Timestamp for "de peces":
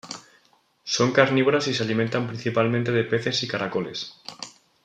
2.91-3.43